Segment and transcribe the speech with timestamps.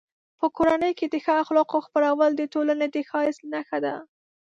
[0.39, 3.95] په کورنۍ کې د ښو اخلاقو خپرول د ټولنې د ښایست نښه ده.